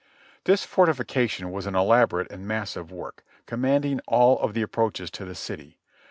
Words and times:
This 0.45 0.65
fortification 0.65 1.51
was 1.51 1.67
an 1.67 1.75
elaborate 1.75 2.31
and 2.31 2.47
massive 2.47 2.91
work, 2.91 3.23
com 3.45 3.61
manding 3.61 3.99
all 4.07 4.39
of 4.39 4.55
the 4.55 4.63
approaches 4.63 5.11
to 5.11 5.25
the 5.25 5.35
city. 5.35 5.77